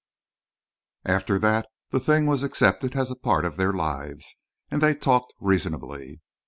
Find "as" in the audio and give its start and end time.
2.95-3.13